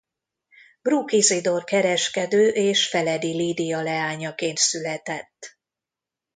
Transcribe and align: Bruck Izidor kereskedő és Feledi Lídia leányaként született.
Bruck 0.81 1.11
Izidor 1.11 1.63
kereskedő 1.63 2.47
és 2.47 2.87
Feledi 2.87 3.33
Lídia 3.35 3.81
leányaként 3.81 4.57
született. 4.57 5.57